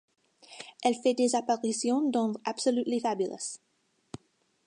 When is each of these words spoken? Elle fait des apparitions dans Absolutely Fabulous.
Elle 0.83 0.95
fait 0.95 1.13
des 1.13 1.35
apparitions 1.35 2.01
dans 2.01 2.33
Absolutely 2.43 2.99
Fabulous. 3.01 3.59